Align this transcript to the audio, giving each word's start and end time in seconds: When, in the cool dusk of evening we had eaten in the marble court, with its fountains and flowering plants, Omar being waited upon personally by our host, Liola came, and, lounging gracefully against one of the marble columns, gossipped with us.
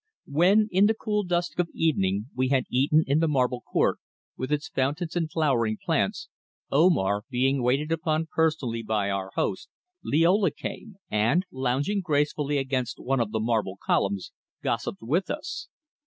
When, 0.25 0.67
in 0.71 0.87
the 0.87 0.95
cool 0.95 1.23
dusk 1.25 1.59
of 1.59 1.69
evening 1.75 2.25
we 2.35 2.47
had 2.47 2.65
eaten 2.71 3.03
in 3.05 3.19
the 3.19 3.27
marble 3.27 3.61
court, 3.61 3.99
with 4.35 4.51
its 4.51 4.67
fountains 4.67 5.15
and 5.15 5.29
flowering 5.31 5.77
plants, 5.77 6.27
Omar 6.71 7.21
being 7.29 7.61
waited 7.61 7.91
upon 7.91 8.25
personally 8.25 8.81
by 8.81 9.11
our 9.11 9.29
host, 9.35 9.69
Liola 10.03 10.49
came, 10.49 10.95
and, 11.11 11.45
lounging 11.51 12.01
gracefully 12.01 12.57
against 12.57 12.97
one 12.99 13.19
of 13.19 13.31
the 13.31 13.39
marble 13.39 13.77
columns, 13.79 14.31
gossipped 14.63 15.03
with 15.03 15.29
us. 15.29 15.67